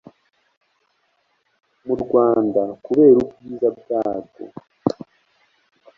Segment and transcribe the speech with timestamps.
[1.85, 4.43] mu rwanda kubera ubwiza bwarwo